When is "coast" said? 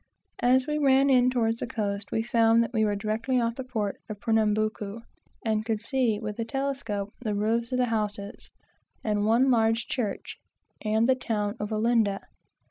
1.67-2.11